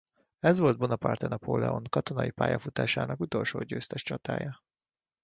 Ez 0.39 0.57
volt 0.57 0.77
Bonaparte 0.77 1.27
Napoléon 1.27 1.83
katonai 1.83 2.31
pályafutásának 2.31 3.19
utolsó 3.19 3.61
győztes 3.61 4.03
csatája. 4.03 4.59